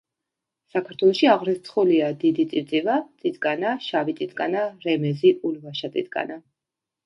[0.75, 6.45] საქართველოში აღრიცხულია დიდი წივწივა, წიწკანა, შავი წიწკანა, რემეზი, ულვაშა წიწკანა.